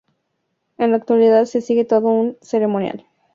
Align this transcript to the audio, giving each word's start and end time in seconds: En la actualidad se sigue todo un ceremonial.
En 0.79 0.89
la 0.89 0.97
actualidad 0.97 1.45
se 1.45 1.61
sigue 1.61 1.85
todo 1.85 2.07
un 2.07 2.35
ceremonial. 2.41 3.05